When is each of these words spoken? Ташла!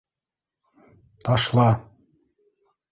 Ташла! 1.23 1.69